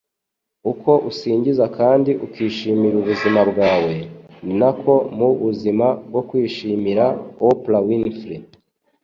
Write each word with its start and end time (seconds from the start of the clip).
Uko 0.71 0.91
usingiza 1.09 1.65
kandi 1.77 2.11
ukishimira 2.25 2.95
ubuzima 3.01 3.41
bwawe, 3.51 3.95
ni 4.45 4.53
nako 4.59 4.93
mu 5.17 5.29
buzima 5.43 5.87
bwo 6.09 6.21
kwishimira.”- 6.29 7.05
Oprah 7.49 7.83
Winfrey 7.87 8.39